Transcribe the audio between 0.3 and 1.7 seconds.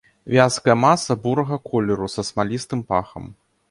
Вязкая маса бурага